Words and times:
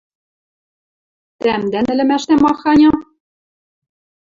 Тӓмдӓн 1.41 1.85
ӹлӹмӓшдӓ 1.93 2.35
маханьы? 2.43 2.91